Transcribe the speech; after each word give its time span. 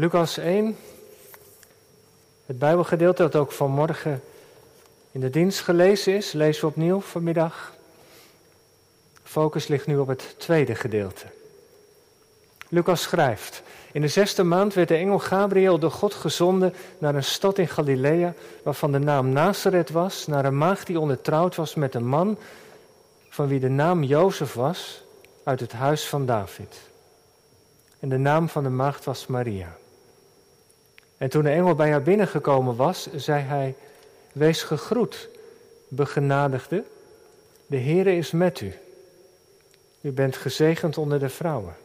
Lucas 0.00 0.38
1, 0.38 0.76
het 2.46 2.58
Bijbelgedeelte 2.58 3.22
dat 3.22 3.36
ook 3.36 3.52
vanmorgen 3.52 4.22
in 5.12 5.20
de 5.20 5.30
dienst 5.30 5.60
gelezen 5.60 6.14
is, 6.14 6.32
lezen 6.32 6.60
we 6.60 6.66
opnieuw 6.66 7.00
vanmiddag. 7.00 7.74
Focus 9.22 9.66
ligt 9.66 9.86
nu 9.86 9.98
op 9.98 10.08
het 10.08 10.34
tweede 10.38 10.74
gedeelte. 10.74 11.24
Lucas 12.68 13.02
schrijft: 13.02 13.62
In 13.92 14.00
de 14.00 14.08
zesde 14.08 14.42
maand 14.42 14.74
werd 14.74 14.88
de 14.88 14.96
engel 14.96 15.18
Gabriel 15.18 15.78
door 15.78 15.90
God 15.90 16.14
gezonden 16.14 16.74
naar 16.98 17.14
een 17.14 17.24
stad 17.24 17.58
in 17.58 17.68
Galilea, 17.68 18.34
waarvan 18.62 18.92
de 18.92 18.98
naam 18.98 19.28
Nazareth 19.28 19.90
was, 19.90 20.26
naar 20.26 20.44
een 20.44 20.58
maagd 20.58 20.86
die 20.86 21.00
ondertrouwd 21.00 21.56
was 21.56 21.74
met 21.74 21.94
een 21.94 22.06
man 22.06 22.38
van 23.28 23.48
wie 23.48 23.60
de 23.60 23.70
naam 23.70 24.02
Jozef 24.02 24.54
was, 24.54 25.02
uit 25.44 25.60
het 25.60 25.72
huis 25.72 26.06
van 26.06 26.26
David. 26.26 26.80
En 27.98 28.08
de 28.08 28.18
naam 28.18 28.48
van 28.48 28.62
de 28.62 28.68
maagd 28.70 29.04
was 29.04 29.26
Maria. 29.26 29.78
En 31.20 31.28
toen 31.28 31.42
de 31.42 31.50
engel 31.50 31.74
bij 31.74 31.90
haar 31.90 32.02
binnengekomen 32.02 32.76
was, 32.76 33.08
zei 33.14 33.42
hij: 33.42 33.74
Wees 34.32 34.62
gegroet, 34.62 35.28
begenadigde, 35.88 36.84
de 37.66 37.78
Heere 37.78 38.16
is 38.16 38.30
met 38.30 38.60
u. 38.60 38.74
U 40.00 40.12
bent 40.12 40.36
gezegend 40.36 40.98
onder 40.98 41.18
de 41.18 41.28
vrouwen. 41.28 41.76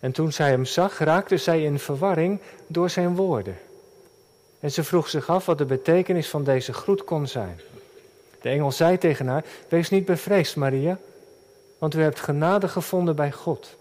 En 0.00 0.12
toen 0.12 0.32
zij 0.32 0.48
hem 0.48 0.64
zag, 0.64 0.98
raakte 0.98 1.36
zij 1.36 1.62
in 1.62 1.78
verwarring 1.78 2.40
door 2.66 2.90
zijn 2.90 3.16
woorden. 3.16 3.58
En 4.60 4.70
ze 4.70 4.84
vroeg 4.84 5.08
zich 5.08 5.28
af 5.28 5.46
wat 5.46 5.58
de 5.58 5.64
betekenis 5.64 6.28
van 6.28 6.44
deze 6.44 6.72
groet 6.72 7.04
kon 7.04 7.26
zijn. 7.26 7.60
De 8.40 8.48
engel 8.48 8.72
zei 8.72 8.98
tegen 8.98 9.26
haar: 9.26 9.44
Wees 9.68 9.90
niet 9.90 10.04
bevreesd, 10.04 10.56
Maria, 10.56 10.98
want 11.78 11.94
u 11.94 12.02
hebt 12.02 12.20
genade 12.20 12.68
gevonden 12.68 13.16
bij 13.16 13.32
God. 13.32 13.76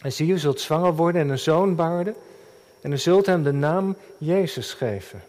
En 0.00 0.12
zie, 0.12 0.32
u 0.32 0.38
zult 0.38 0.60
zwanger 0.60 0.94
worden 0.94 1.20
en 1.20 1.28
een 1.28 1.38
zoon 1.38 1.74
baarden, 1.74 2.14
en 2.82 2.92
u 2.92 2.98
zult 2.98 3.26
hem 3.26 3.42
de 3.42 3.52
naam 3.52 3.96
Jezus 4.18 4.72
geven. 4.72 5.22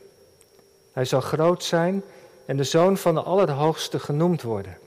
Hij 0.92 1.06
zal 1.06 1.22
groot 1.22 1.64
zijn 1.64 2.04
en 2.46 2.58
de 2.58 2.64
zoon 2.64 2.98
van 2.98 3.14
de 3.14 3.22
Allerhoogste 3.22 4.00
genoemd 4.00 4.42
worden. 4.42 4.78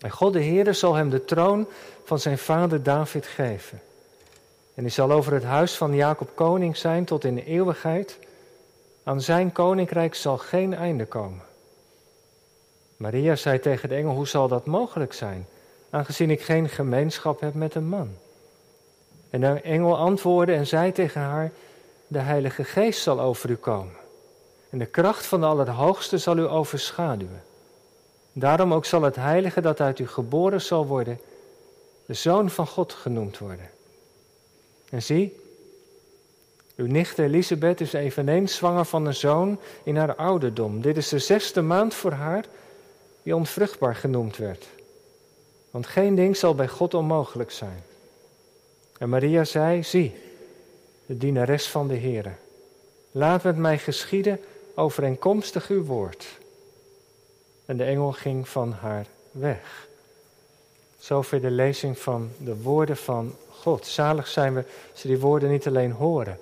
En 0.00 0.10
God 0.10 0.32
de 0.32 0.42
Heere 0.42 0.72
zal 0.72 0.94
hem 0.94 1.10
de 1.10 1.24
troon 1.24 1.66
van 2.04 2.18
zijn 2.18 2.38
vader 2.38 2.82
David 2.82 3.26
geven. 3.26 3.80
En 4.74 4.82
hij 4.82 4.90
zal 4.90 5.10
over 5.10 5.32
het 5.32 5.44
huis 5.44 5.76
van 5.76 5.94
Jacob 5.94 6.30
koning 6.34 6.76
zijn 6.76 7.04
tot 7.04 7.24
in 7.24 7.34
de 7.34 7.44
eeuwigheid. 7.44 8.18
Aan 9.02 9.20
zijn 9.20 9.52
koninkrijk 9.52 10.14
zal 10.14 10.38
geen 10.38 10.74
einde 10.74 11.06
komen. 11.06 11.44
Maria 12.96 13.36
zei 13.36 13.60
tegen 13.60 13.88
de 13.88 13.94
engel, 13.94 14.14
hoe 14.14 14.28
zal 14.28 14.48
dat 14.48 14.66
mogelijk 14.66 15.12
zijn, 15.12 15.46
aangezien 15.90 16.30
ik 16.30 16.42
geen 16.42 16.68
gemeenschap 16.68 17.40
heb 17.40 17.54
met 17.54 17.74
een 17.74 17.88
man? 17.88 18.10
En 19.30 19.40
de 19.40 19.60
engel 19.60 19.96
antwoordde 19.96 20.54
en 20.54 20.66
zei 20.66 20.92
tegen 20.92 21.20
haar, 21.20 21.52
de 22.06 22.18
Heilige 22.18 22.64
Geest 22.64 23.02
zal 23.02 23.20
over 23.20 23.50
u 23.50 23.56
komen. 23.56 23.94
En 24.70 24.78
de 24.78 24.86
kracht 24.86 25.26
van 25.26 25.40
de 25.40 25.46
Allerhoogste 25.46 26.18
zal 26.18 26.36
u 26.36 26.48
overschaduwen. 26.48 27.42
Daarom 28.32 28.74
ook 28.74 28.84
zal 28.84 29.02
het 29.02 29.16
Heilige 29.16 29.60
dat 29.60 29.80
uit 29.80 29.98
u 29.98 30.08
geboren 30.08 30.62
zal 30.62 30.86
worden, 30.86 31.20
de 32.06 32.14
Zoon 32.14 32.50
van 32.50 32.66
God 32.66 32.92
genoemd 32.92 33.38
worden. 33.38 33.70
En 34.90 35.02
zie, 35.02 35.40
uw 36.76 36.86
nicht 36.86 37.18
Elisabeth 37.18 37.80
is 37.80 37.92
eveneens 37.92 38.54
zwanger 38.54 38.84
van 38.84 39.06
een 39.06 39.14
zoon 39.14 39.58
in 39.82 39.96
haar 39.96 40.14
ouderdom. 40.14 40.80
Dit 40.80 40.96
is 40.96 41.08
de 41.08 41.18
zesde 41.18 41.62
maand 41.62 41.94
voor 41.94 42.12
haar 42.12 42.44
die 43.22 43.36
onvruchtbaar 43.36 43.94
genoemd 43.94 44.36
werd. 44.36 44.66
Want 45.70 45.86
geen 45.86 46.14
ding 46.14 46.36
zal 46.36 46.54
bij 46.54 46.68
God 46.68 46.94
onmogelijk 46.94 47.50
zijn. 47.50 47.82
En 48.98 49.08
Maria 49.08 49.44
zei, 49.44 49.82
zie, 49.82 50.14
de 51.06 51.16
dienares 51.16 51.68
van 51.68 51.88
de 51.88 51.96
Heere. 51.96 52.32
Laat 53.10 53.42
met 53.42 53.56
mij 53.56 53.78
geschieden 53.78 54.40
overeenkomstig 54.74 55.68
uw 55.68 55.84
woord. 55.84 56.26
En 57.66 57.76
de 57.76 57.84
engel 57.84 58.12
ging 58.12 58.48
van 58.48 58.72
haar 58.72 59.06
weg. 59.30 59.88
Zover 60.98 61.40
de 61.40 61.50
lezing 61.50 61.98
van 61.98 62.30
de 62.38 62.56
woorden 62.56 62.96
van 62.96 63.34
God. 63.48 63.86
Zalig 63.86 64.26
zijn 64.26 64.54
we 64.54 64.64
als 64.92 65.02
die 65.02 65.18
woorden 65.18 65.50
niet 65.50 65.66
alleen 65.66 65.92
horen, 65.92 66.38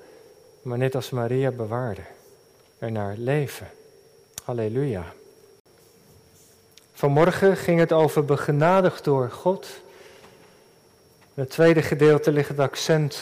maar 0.62 0.78
net 0.78 0.94
als 0.94 1.10
Maria 1.10 1.50
bewaarden. 1.50 2.06
naar 2.78 3.14
leven. 3.16 3.70
Halleluja. 4.44 5.12
Vanmorgen 6.92 7.56
ging 7.56 7.80
het 7.80 7.92
over 7.92 8.24
begenadigd 8.24 9.04
door 9.04 9.30
God. 9.30 9.66
In 11.36 11.42
het 11.42 11.50
tweede 11.50 11.82
gedeelte 11.82 12.32
ligt 12.32 12.48
het 12.48 12.58
accent, 12.58 13.20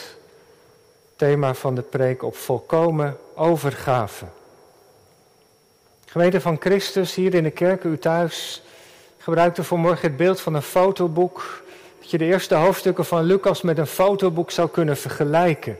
thema 1.17 1.55
van 1.55 1.75
de 1.75 1.83
preek, 1.83 2.23
op 2.23 2.37
volkomen 2.37 3.17
overgave. 3.35 4.25
Gemeente 6.07 6.41
van 6.41 6.57
Christus, 6.61 7.15
hier 7.15 7.35
in 7.35 7.43
de 7.43 7.51
kerk, 7.51 7.85
u 7.85 7.99
thuis, 7.99 8.63
gebruikte 9.19 9.65
vanmorgen 9.65 10.09
het 10.09 10.17
beeld 10.17 10.41
van 10.41 10.55
een 10.55 10.63
fotoboek. 10.63 11.63
Dat 12.01 12.11
je 12.11 12.19
de 12.19 12.25
eerste 12.25 12.55
hoofdstukken 12.55 13.05
van 13.05 13.25
Lucas 13.25 13.63
met 13.63 13.79
een 13.79 13.87
fotoboek 13.87 14.51
zou 14.51 14.69
kunnen 14.69 14.97
vergelijken. 14.97 15.79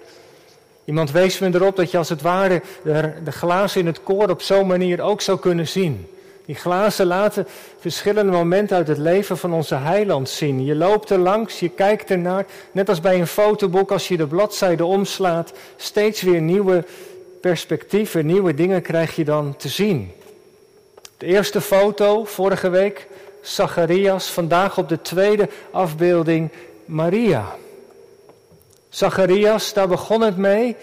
Iemand 0.85 1.11
wees 1.11 1.39
me 1.39 1.55
erop 1.55 1.77
dat 1.77 1.91
je 1.91 1.99
als 1.99 2.09
het 2.09 2.23
ware 2.23 2.63
de, 2.83 3.13
de 3.25 3.33
glazen 3.33 3.81
in 3.81 3.87
het 3.87 4.03
koor 4.03 4.31
op 4.31 4.43
zo'n 4.43 4.67
manier 4.67 5.01
ook 5.01 5.21
zou 5.21 5.39
kunnen 5.39 5.69
zien. 5.69 6.12
Die 6.45 6.55
glazen 6.55 7.07
laten 7.07 7.47
verschillende 7.79 8.33
momenten 8.33 8.77
uit 8.77 8.89
het 8.89 8.99
leven 8.99 9.39
van 9.39 9.53
onze 9.53 9.75
heiland 9.75 10.29
zien. 10.29 10.65
Je 10.65 10.75
loopt 10.75 11.11
er 11.11 11.19
langs, 11.19 11.61
je 11.61 11.69
kijkt 11.69 12.11
ernaar, 12.11 12.47
net 12.73 12.89
als 12.89 13.01
bij 13.01 13.21
een 13.21 13.27
fotoboek 13.27 13.91
als 13.91 14.09
je 14.09 14.17
de 14.17 14.27
bladzijde 14.27 14.85
omslaat, 14.85 15.53
steeds 15.77 16.23
weer 16.23 16.41
nieuwe 16.41 16.85
perspectieven, 17.41 18.27
nieuwe 18.27 18.55
dingen 18.55 18.83
krijg 18.83 19.17
je 19.17 19.25
dan 19.25 19.57
te 19.57 19.69
zien. 19.69 20.13
De 21.17 21.27
eerste 21.27 21.61
foto 21.61 22.25
vorige 22.25 22.69
week, 22.69 23.07
Zacharias, 23.41 24.31
vandaag 24.31 24.79
op 24.79 24.89
de 24.89 25.03
tweede 25.03 25.49
afbeelding 25.71 26.51
Maria. 26.85 27.57
Zacharias, 28.89 29.73
daar 29.73 29.89
begon 29.89 30.21
het 30.21 30.37
mee, 30.37 30.77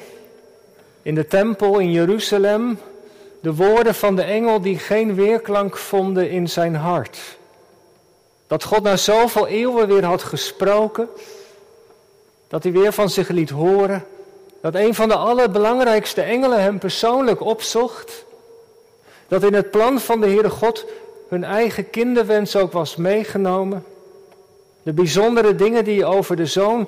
in 1.01 1.15
de 1.15 1.27
tempel 1.27 1.79
in 1.79 1.91
Jeruzalem, 1.91 2.79
de 3.39 3.55
woorden 3.55 3.95
van 3.95 4.15
de 4.15 4.21
engel 4.21 4.61
die 4.61 4.77
geen 4.77 5.15
weerklank 5.15 5.77
vonden 5.77 6.29
in 6.29 6.49
zijn 6.49 6.75
hart. 6.75 7.19
Dat 8.47 8.63
God 8.63 8.83
na 8.83 8.97
zoveel 8.97 9.47
eeuwen 9.47 9.87
weer 9.87 10.05
had 10.05 10.23
gesproken, 10.23 11.09
dat 12.47 12.63
hij 12.63 12.71
weer 12.71 12.93
van 12.93 13.09
zich 13.09 13.27
liet 13.27 13.49
horen, 13.49 14.05
dat 14.61 14.75
een 14.75 14.95
van 14.95 15.07
de 15.07 15.15
allerbelangrijkste 15.15 16.21
engelen 16.21 16.61
hem 16.61 16.79
persoonlijk 16.79 17.41
opzocht, 17.41 18.25
dat 19.27 19.43
in 19.43 19.53
het 19.53 19.71
plan 19.71 19.99
van 19.99 20.19
de 20.19 20.27
Heere 20.27 20.49
God 20.49 20.85
hun 21.29 21.43
eigen 21.43 21.89
kinderwens 21.89 22.55
ook 22.55 22.71
was 22.71 22.95
meegenomen. 22.95 23.83
De 24.83 24.93
bijzondere 24.93 25.55
dingen 25.55 25.83
die 25.83 26.05
over 26.05 26.35
de 26.35 26.45
zoon 26.45 26.87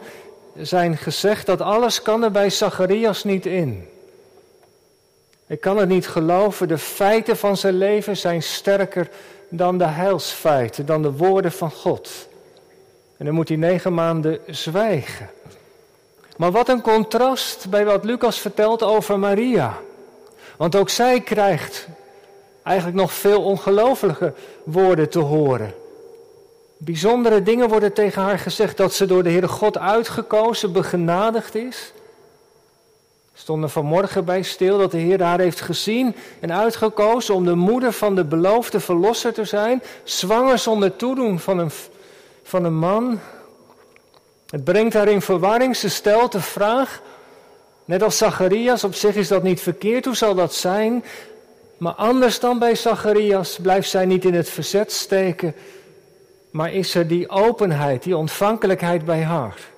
zijn 0.55 0.97
gezegd, 0.97 1.45
dat 1.45 1.61
alles 1.61 2.01
kan 2.01 2.23
er 2.23 2.31
bij 2.31 2.49
Zacharias 2.49 3.23
niet 3.23 3.45
in. 3.45 3.87
Ik 5.51 5.61
kan 5.61 5.77
het 5.77 5.89
niet 5.89 6.07
geloven, 6.07 6.67
de 6.67 6.77
feiten 6.77 7.37
van 7.37 7.57
zijn 7.57 7.77
leven 7.77 8.17
zijn 8.17 8.43
sterker 8.43 9.09
dan 9.49 9.77
de 9.77 9.85
heilsfeiten, 9.85 10.85
dan 10.85 11.01
de 11.01 11.11
woorden 11.11 11.51
van 11.51 11.71
God. 11.71 12.27
En 13.17 13.25
dan 13.25 13.33
moet 13.33 13.47
hij 13.47 13.57
negen 13.57 13.93
maanden 13.93 14.39
zwijgen. 14.45 15.29
Maar 16.37 16.51
wat 16.51 16.69
een 16.69 16.81
contrast 16.81 17.69
bij 17.69 17.85
wat 17.85 18.03
Lucas 18.03 18.39
vertelt 18.39 18.83
over 18.83 19.19
Maria. 19.19 19.77
Want 20.57 20.75
ook 20.75 20.89
zij 20.89 21.21
krijgt 21.21 21.87
eigenlijk 22.63 22.97
nog 22.97 23.13
veel 23.13 23.43
ongelofelijke 23.43 24.33
woorden 24.63 25.09
te 25.09 25.19
horen. 25.19 25.73
Bijzondere 26.77 27.43
dingen 27.43 27.69
worden 27.69 27.93
tegen 27.93 28.21
haar 28.21 28.39
gezegd 28.39 28.77
dat 28.77 28.93
ze 28.93 29.05
door 29.05 29.23
de 29.23 29.29
Heere 29.29 29.47
God 29.47 29.77
uitgekozen, 29.77 30.73
begenadigd 30.73 31.55
is 31.55 31.93
stonden 33.33 33.69
vanmorgen 33.69 34.25
bij 34.25 34.41
stil 34.41 34.77
dat 34.77 34.91
de 34.91 34.97
Heer 34.97 35.23
haar 35.23 35.39
heeft 35.39 35.61
gezien 35.61 36.15
en 36.39 36.53
uitgekozen 36.53 37.35
om 37.35 37.45
de 37.45 37.55
moeder 37.55 37.91
van 37.91 38.15
de 38.15 38.25
beloofde 38.25 38.79
verlosser 38.79 39.33
te 39.33 39.45
zijn, 39.45 39.81
zwanger 40.03 40.57
zonder 40.57 40.95
toedoen 40.95 41.39
van 41.39 41.57
een, 41.57 41.71
van 42.43 42.63
een 42.63 42.77
man. 42.77 43.19
Het 44.49 44.63
brengt 44.63 44.93
haar 44.93 45.07
in 45.07 45.21
verwarring. 45.21 45.75
Ze 45.75 45.89
stelt 45.89 46.31
de 46.31 46.41
vraag, 46.41 47.01
net 47.85 48.03
als 48.03 48.17
Zacharias, 48.17 48.83
op 48.83 48.95
zich 48.95 49.15
is 49.15 49.27
dat 49.27 49.43
niet 49.43 49.61
verkeerd, 49.61 50.05
hoe 50.05 50.15
zal 50.15 50.35
dat 50.35 50.53
zijn? 50.53 51.03
Maar 51.77 51.93
anders 51.93 52.39
dan 52.39 52.59
bij 52.59 52.75
Zacharias 52.75 53.59
blijft 53.61 53.89
zij 53.89 54.05
niet 54.05 54.25
in 54.25 54.33
het 54.33 54.49
verzet 54.49 54.91
steken, 54.91 55.55
maar 56.51 56.73
is 56.73 56.95
er 56.95 57.07
die 57.07 57.29
openheid, 57.29 58.03
die 58.03 58.17
ontvankelijkheid 58.17 59.05
bij 59.05 59.23
haar. 59.23 59.70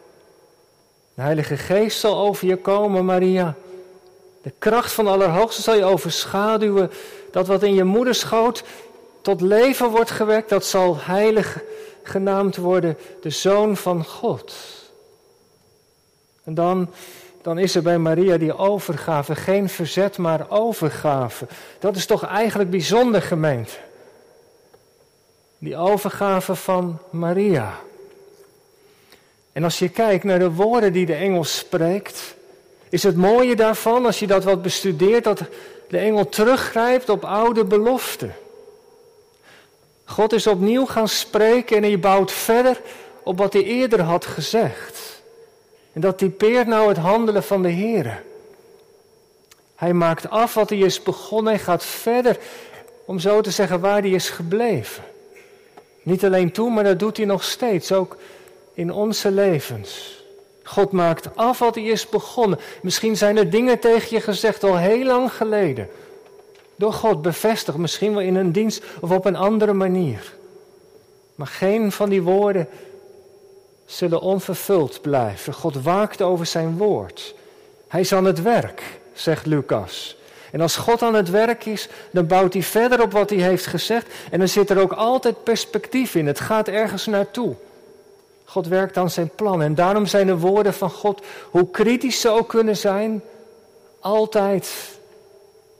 De 1.14 1.22
Heilige 1.22 1.58
Geest 1.58 2.00
zal 2.00 2.18
over 2.18 2.48
je 2.48 2.58
komen, 2.58 3.06
Maria. 3.06 3.56
De 4.42 4.54
kracht 4.60 4.92
van 4.92 5.06
de 5.06 5.12
Allerhoogste 5.12 5.62
zal 5.62 5.76
je 5.76 5.84
overschaduwen. 5.84 6.92
Dat 7.32 7.48
wat 7.48 7.64
in 7.64 7.74
je 7.74 7.84
moederschoot 7.84 8.64
tot 9.22 9.42
leven 9.42 9.90
wordt 9.90 10.12
gewekt, 10.12 10.50
dat 10.50 10.66
zal 10.66 10.98
heilig 11.00 11.62
genaamd 12.04 12.56
worden, 12.56 12.98
de 13.22 13.30
Zoon 13.30 13.78
van 13.78 14.06
God. 14.06 14.54
En 16.44 16.54
dan 16.54 16.90
dan 17.44 17.58
is 17.58 17.76
er 17.76 17.82
bij 17.82 17.98
Maria 17.98 18.38
die 18.38 18.58
overgave. 18.58 19.36
Geen 19.36 19.70
verzet, 19.70 20.18
maar 20.18 20.50
overgave. 20.50 21.48
Dat 21.80 21.96
is 21.96 22.06
toch 22.06 22.26
eigenlijk 22.26 22.70
bijzonder 22.70 23.22
gemeend. 23.22 23.80
Die 25.58 25.78
overgave 25.78 26.56
van 26.56 27.00
Maria. 27.10 27.80
En 29.54 29.64
als 29.64 29.80
je 29.80 29.90
kijkt 29.90 30.24
naar 30.24 30.40
de 30.40 30.52
woorden 30.52 30.94
die 30.94 31.06
de 31.06 31.16
engel 31.16 31.44
spreekt, 31.44 32.36
is 32.90 33.04
het 33.04 33.16
mooie 33.16 33.56
daarvan, 33.56 34.06
als 34.06 34.20
je 34.20 34.28
dat 34.28 34.44
wat 34.44 34.62
bestudeert, 34.62 35.24
dat 35.24 35.42
de 35.90 35.98
engel 35.98 36.30
teruggrijpt 36.30 37.10
op 37.10 37.24
oude 37.26 37.64
beloften. 37.64 38.36
God 40.06 40.34
is 40.34 40.48
opnieuw 40.48 40.86
gaan 40.86 41.08
spreken 41.08 41.78
en 41.78 41.84
hij 41.84 42.00
bouwt 42.00 42.32
verder 42.32 42.82
op 43.24 43.38
wat 43.38 43.54
hij 43.54 43.64
eerder 43.64 44.02
had 44.02 44.26
gezegd. 44.26 45.22
En 45.94 46.02
dat 46.02 46.18
typeert 46.18 46.68
nou 46.68 46.88
het 46.88 46.98
handelen 46.98 47.44
van 47.44 47.62
de 47.62 47.70
Heer. 47.70 48.24
Hij 49.76 49.94
maakt 49.94 50.30
af 50.30 50.54
wat 50.54 50.70
hij 50.70 50.78
is 50.78 51.04
begonnen 51.04 51.54
en 51.54 51.60
gaat 51.60 51.86
verder, 51.86 52.38
om 53.06 53.20
zo 53.20 53.42
te 53.42 53.52
zeggen, 53.52 53.80
waar 53.80 54.02
hij 54.02 54.10
is 54.10 54.30
gebleven. 54.30 55.04
Niet 56.02 56.26
alleen 56.26 56.52
toen, 56.52 56.74
maar 56.74 56.84
dat 56.84 57.00
doet 57.00 57.18
hij 57.18 57.26
nog 57.26 57.44
steeds, 57.44 57.92
ook 57.92 58.18
in 58.74 58.92
onze 58.92 59.32
levens. 59.32 60.22
God 60.64 60.92
maakt 60.92 61.36
af 61.36 61.60
wat 61.60 61.76
hij 61.76 61.84
is 61.84 62.10
begonnen. 62.10 62.60
Misschien 62.82 63.18
zijn 63.18 63.38
er 63.38 63.50
dingen 63.50 63.80
tegen 63.80 64.16
je 64.16 64.22
gezegd 64.22 64.64
al 64.64 64.78
heel 64.78 65.06
lang 65.06 65.34
geleden. 65.34 65.90
Door 66.76 66.94
God 66.94 67.22
bevestigd, 67.22 67.78
misschien 67.78 68.14
wel 68.14 68.22
in 68.22 68.36
een 68.36 68.52
dienst 68.52 68.84
of 69.00 69.12
op 69.12 69.26
een 69.26 69.36
andere 69.36 69.74
manier. 69.74 70.34
Maar 71.36 71.48
geen 71.48 71.92
van 71.92 72.10
die 72.10 72.22
woorden 72.22 72.68
zullen 73.86 74.22
onvervuld 74.22 75.02
blijven. 75.02 75.54
God 75.54 75.82
waakt 75.82 76.22
over 76.22 76.46
zijn 76.46 76.78
woord. 76.78 77.36
Hij 77.88 78.02
is 78.02 78.14
aan 78.14 78.26
het 78.26 78.42
werk, 78.42 78.84
zegt 79.14 79.46
Lucas. 79.46 80.18
En 80.52 80.62
als 80.62 80.76
God 80.76 81.02
aan 81.02 81.14
het 81.14 81.30
werk 81.30 81.66
is, 81.66 81.88
dan 82.12 82.28
bouwt 82.28 82.54
hij 82.54 82.64
verder 82.64 83.02
op 83.02 83.12
wat 83.12 83.30
hij 83.30 83.40
heeft 83.40 83.66
gezegd. 83.66 84.08
En 84.32 84.40
dan 84.40 84.48
zit 84.48 84.70
er 84.70 84.80
ook 84.80 84.94
altijd 84.94 85.44
perspectief 85.44 86.16
in. 86.16 86.28
Het 86.28 86.40
gaat 86.40 86.68
ergens 86.68 87.06
naartoe. 87.06 87.56
God 88.54 88.68
werkt 88.68 88.98
aan 88.98 89.10
zijn 89.10 89.30
plan. 89.36 89.62
En 89.62 89.76
daarom 89.76 90.06
zijn 90.06 90.28
de 90.28 90.38
woorden 90.38 90.74
van 90.74 90.90
God, 90.90 91.26
hoe 91.52 91.70
kritisch 91.70 92.22
ze 92.22 92.30
ook 92.30 92.50
kunnen 92.50 92.78
zijn, 92.78 93.22
altijd 94.00 94.70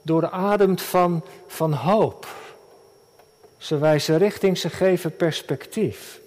doorademd 0.02 0.82
van, 0.82 1.24
van 1.46 1.72
hoop. 1.72 2.26
Ze 3.58 3.78
wijzen 3.78 4.18
richting, 4.18 4.58
ze 4.58 4.70
geven 4.70 5.16
perspectief. 5.16 6.20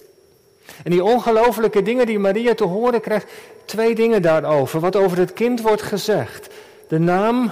En 0.84 0.92
die 0.92 1.04
ongelofelijke 1.04 1.82
dingen 1.82 2.06
die 2.06 2.20
Maria 2.20 2.54
te 2.54 2.64
horen 2.64 3.02
krijgt, 3.02 3.32
twee 3.66 3.96
dingen 3.96 4.22
daarover. 4.22 4.80
Wat 4.80 4.96
over 4.96 5.18
het 5.18 5.34
kind 5.34 5.62
wordt 5.62 5.82
gezegd. 5.82 6.48
De 6.88 7.00
naam, 7.00 7.52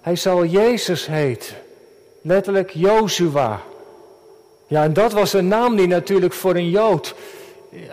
hij 0.00 0.16
zal 0.16 0.44
Jezus 0.44 1.06
heten. 1.06 1.56
Letterlijk 2.20 2.70
Jozua. 2.70 3.62
Ja, 4.66 4.82
en 4.82 4.92
dat 4.92 5.12
was 5.12 5.32
een 5.32 5.48
naam 5.48 5.76
die 5.76 5.86
natuurlijk 5.86 6.32
voor 6.32 6.54
een 6.54 6.70
Jood 6.70 7.14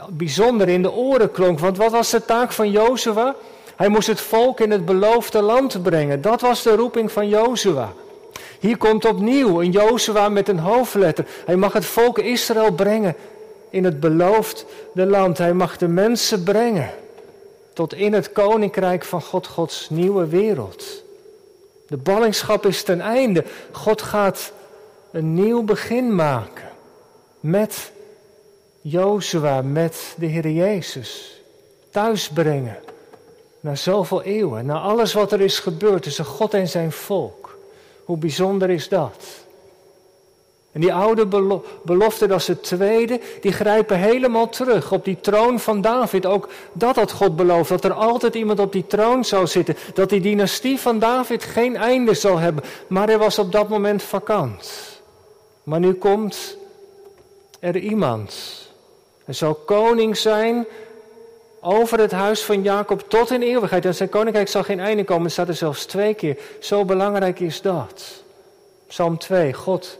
bijzonder 0.10 0.70
in 0.70 0.82
de 0.82 0.92
oren 0.92 1.32
klonk. 1.32 1.60
Want 1.60 1.78
wat 1.78 1.92
was 1.92 2.10
de 2.10 2.26
taak 2.26 2.52
van 2.52 2.72
Jozua? 2.72 3.36
Hij 3.76 3.88
moest 3.88 4.08
het 4.08 4.22
volk 4.22 4.60
in 4.60 4.72
het 4.72 4.86
beloofde 4.86 5.42
land 5.42 5.84
brengen. 5.84 6.22
Dat 6.22 6.42
was 6.42 6.64
de 6.64 6.76
roeping 6.76 7.12
van 7.12 7.30
Jozua. 7.30 7.94
Hier 8.60 8.78
komt 8.78 9.06
opnieuw 9.06 9.62
een 9.62 9.72
Jozua 9.72 10.30
met 10.30 10.48
een 10.48 10.60
hoofdletter. 10.60 11.26
Hij 11.46 11.56
mag 11.56 11.74
het 11.74 11.86
volk 11.86 12.20
Israël 12.20 12.72
brengen 12.72 13.16
in 13.70 13.84
het 13.84 14.00
beloofde 14.00 14.66
land. 15.06 15.38
Hij 15.38 15.54
mag 15.54 15.78
de 15.78 15.88
mensen 15.88 16.44
brengen 16.44 16.90
tot 17.74 17.94
in 17.94 18.14
het 18.14 18.32
koninkrijk 18.32 19.04
van 19.04 19.22
God, 19.22 19.48
Gods 19.48 19.90
nieuwe 19.90 20.28
wereld. 20.28 21.04
De 21.88 21.98
ballingschap 21.98 22.66
is 22.66 22.84
ten 22.84 23.02
einde. 23.02 23.44
God 23.72 24.02
gaat 24.02 24.52
een 25.12 25.34
nieuw 25.34 25.64
begin 25.64 26.16
maken 26.16 26.70
met 27.40 27.92
Jozua, 28.82 29.62
met 29.62 30.16
de 30.18 30.26
Heer 30.26 30.50
Jezus. 30.50 31.42
Thuisbrengen 31.92 32.78
na 33.60 33.76
zoveel 33.76 34.22
eeuwen, 34.22 34.66
na 34.66 34.80
alles 34.80 35.14
wat 35.14 35.32
er 35.32 35.42
is 35.42 35.60
gebeurd 35.60 36.04
tussen 36.04 36.26
God 36.26 36.54
en 36.54 36.68
zijn 36.68 36.92
volk. 36.92 37.58
Hoe 38.06 38.18
bijzonder 38.18 38.70
is 38.70 38.90
dat? 38.90 39.24
En 40.72 40.82
die 40.82 40.94
oude 40.94 41.28
beloften, 41.84 42.28
dat 42.28 42.40
is 42.40 42.48
het 42.48 42.64
tweede, 42.64 43.20
die 43.42 43.52
grijpen 43.52 43.98
helemaal 43.98 44.50
terug 44.50 44.92
op 44.92 45.06
die 45.06 45.18
troon 45.22 45.60
van 45.60 45.82
David. 45.82 46.26
Ook 46.26 46.50
dat 46.74 46.96
had 46.96 47.12
God 47.12 47.36
beloofd, 47.36 47.70
dat 47.70 47.84
er 47.84 47.94
altijd 47.94 48.36
iemand 48.36 48.60
op 48.60 48.72
die 48.72 48.88
troon 48.88 49.26
zou 49.26 49.48
zitten. 49.48 49.76
Dat 49.94 50.10
die 50.10 50.22
dynastie 50.22 50.80
van 50.80 51.00
David 51.00 51.44
geen 51.44 51.76
einde 51.76 52.14
zal 52.14 52.38
hebben. 52.38 52.64
Maar 52.88 53.08
hij 53.08 53.18
was 53.18 53.40
op 53.40 53.52
dat 53.52 53.70
moment 53.70 54.04
vakant. 54.04 54.72
Maar 55.64 55.80
nu 55.80 55.94
komt 55.94 56.58
er 57.60 57.78
iemand. 57.78 58.66
Hij 59.28 59.36
zal 59.36 59.54
koning 59.54 60.18
zijn 60.18 60.66
over 61.62 62.00
het 62.00 62.12
huis 62.12 62.42
van 62.44 62.62
Jacob 62.62 63.04
tot 63.08 63.32
in 63.32 63.42
eeuwigheid. 63.42 63.86
En 63.86 63.96
zijn 63.96 64.10
koninkrijk 64.10 64.48
zal 64.48 64.64
geen 64.64 64.80
einde 64.80 65.04
komen. 65.04 65.32
Staat 65.32 65.48
er 65.48 65.54
zelfs 65.54 65.86
twee 65.86 66.14
keer. 66.14 66.38
Zo 66.60 66.86
belangrijk 66.86 67.40
is 67.40 67.62
dat. 67.62 68.24
Psalm 68.88 69.18
2, 69.18 69.54
God 69.54 69.98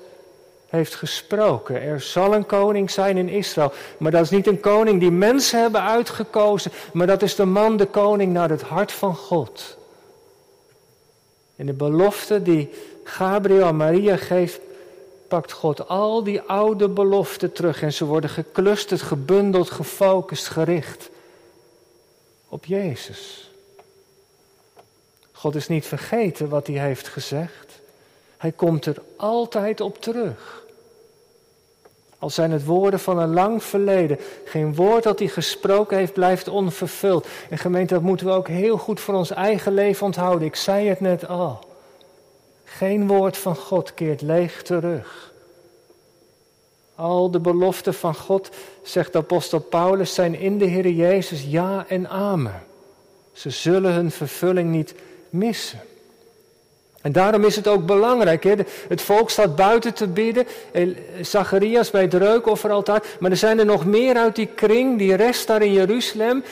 heeft 0.68 0.96
gesproken. 0.96 1.82
Er 1.82 2.02
zal 2.02 2.34
een 2.34 2.46
koning 2.46 2.92
zijn 2.92 3.18
in 3.18 3.30
Israël. 3.30 3.74
Maar 3.98 4.12
dat 4.12 4.24
is 4.24 4.30
niet 4.30 4.48
een 4.48 4.60
koning 4.60 5.00
die 5.00 5.12
mensen 5.12 5.62
hebben 5.62 5.82
uitgekozen. 5.82 6.72
Maar 6.94 7.08
dat 7.08 7.22
is 7.22 7.36
de 7.36 7.46
man, 7.46 7.78
de 7.78 7.86
koning, 7.86 8.34
naar 8.34 8.50
het 8.50 8.62
hart 8.62 8.92
van 8.92 9.16
God. 9.16 9.78
En 11.56 11.66
de 11.66 11.74
belofte 11.74 12.42
die 12.42 12.70
Gabriel 13.04 13.66
aan 13.66 13.76
Maria 13.76 14.16
geeft, 14.16 14.60
pakt 15.28 15.52
God 15.52 15.88
al 15.88 16.24
die 16.24 16.42
oude 16.42 16.90
beloften 16.90 17.52
terug. 17.52 17.82
En 17.82 17.94
ze 17.94 18.06
worden 18.06 18.30
geclusterd, 18.30 19.02
gebundeld, 19.02 19.72
gefocust, 19.72 20.48
gericht 20.48 21.10
op 22.50 22.66
Jezus. 22.66 23.52
God 25.32 25.56
is 25.56 25.68
niet 25.68 25.86
vergeten 25.86 26.50
wat 26.50 26.68
hij 26.68 26.80
heeft 26.80 27.08
gezegd. 27.08 27.80
Hij 28.38 28.52
komt 28.52 28.86
er 28.86 29.02
altijd 29.16 29.82
op 29.82 30.02
terug. 30.02 30.66
Al 32.20 32.30
zijn 32.30 32.52
het 32.52 32.66
woorden 32.66 33.00
van 33.00 33.20
een 33.20 33.34
lang 33.34 33.64
verleden. 33.64 34.20
Geen 34.46 34.76
woord 34.76 35.04
dat 35.04 35.20
hij 35.20 35.28
gesproken 35.28 35.98
heeft 35.98 36.14
blijft 36.14 36.48
onvervuld. 36.48 37.28
En 37.50 37.58
gemeente, 37.58 37.94
dat 37.94 38.04
moeten 38.04 38.26
we 38.28 38.32
ook 38.32 38.48
heel 38.48 38.78
goed 38.78 39.00
voor 39.00 39.14
ons 39.14 39.32
eigen 39.32 39.74
leven 39.74 40.06
onthouden. 40.06 40.48
Ik 40.48 40.56
zei 40.56 40.88
het 40.88 41.00
net 41.00 41.28
al. 41.28 41.60
Geen 42.78 43.08
woord 43.08 43.38
van 43.38 43.56
God 43.56 43.94
keert 43.94 44.22
leeg 44.22 44.62
terug. 44.62 45.34
Al 46.96 47.32
de 47.32 47.40
beloften 47.40 47.94
van 47.94 48.16
God, 48.16 48.50
zegt 48.84 49.16
apostel 49.16 49.60
Paulus, 49.60 50.14
zijn 50.14 50.40
in 50.40 50.58
de 50.58 50.66
Heer 50.66 50.90
Jezus 50.90 51.44
ja 51.48 51.86
en 51.88 52.10
amen. 52.10 52.64
Ze 53.34 53.50
zullen 53.50 53.94
hun 53.94 54.12
vervulling 54.12 54.70
niet 54.70 54.94
missen. 55.30 55.80
En 57.02 57.12
daarom 57.12 57.44
is 57.44 57.56
het 57.56 57.68
ook 57.68 57.86
belangrijk. 57.86 58.44
Hè? 58.44 58.54
Het 58.88 59.02
volk 59.02 59.30
staat 59.30 59.56
buiten 59.56 59.94
te 59.94 60.08
bidden. 60.08 60.46
Zacharias 61.22 61.92
bij 61.92 62.02
het 62.02 62.14
reukofferaltaar. 62.14 63.04
Maar 63.20 63.32
er 63.32 63.38
zijn 63.38 63.60
er 63.60 63.66
nog 63.66 63.86
meer 63.86 64.16
uit 64.16 64.36
die 64.36 64.50
kring, 64.56 64.98
die 64.98 65.16
rest 65.16 65.48
daar 65.48 65.62
in 65.62 65.74
Jeruzalem 65.74 66.44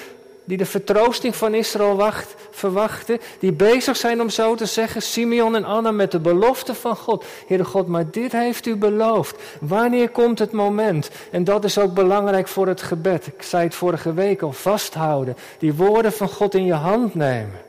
die 0.45 0.57
de 0.57 0.65
vertroosting 0.65 1.35
van 1.35 1.53
Israël 1.53 1.95
wacht, 1.95 2.35
verwachten, 2.51 3.19
die 3.39 3.51
bezig 3.51 3.97
zijn 3.97 4.21
om 4.21 4.29
zo 4.29 4.55
te 4.55 4.65
zeggen, 4.65 5.01
Simeon 5.01 5.55
en 5.55 5.65
Anna 5.65 5.91
met 5.91 6.11
de 6.11 6.19
belofte 6.19 6.73
van 6.73 6.95
God. 6.95 7.25
Heere 7.47 7.63
God, 7.63 7.87
maar 7.87 8.11
dit 8.11 8.31
heeft 8.31 8.65
u 8.65 8.75
beloofd. 8.75 9.41
Wanneer 9.59 10.09
komt 10.09 10.39
het 10.39 10.51
moment? 10.51 11.09
En 11.31 11.43
dat 11.43 11.63
is 11.63 11.77
ook 11.77 11.93
belangrijk 11.93 12.47
voor 12.47 12.67
het 12.67 12.81
gebed. 12.81 13.27
Ik 13.27 13.41
zei 13.41 13.63
het 13.63 13.75
vorige 13.75 14.13
week 14.13 14.41
al, 14.41 14.51
vasthouden. 14.51 15.37
Die 15.59 15.73
woorden 15.73 16.13
van 16.13 16.29
God 16.29 16.53
in 16.53 16.65
je 16.65 16.73
hand 16.73 17.15
nemen. 17.15 17.61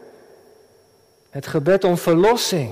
Het 1.31 1.47
gebed 1.47 1.85
om 1.85 1.99
verlossing. 1.99 2.71